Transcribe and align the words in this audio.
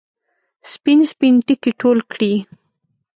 سپین، 0.71 0.99
سپین 1.11 1.33
ټکي 1.45 1.71
ټول 1.81 1.97
کړي 2.11 2.33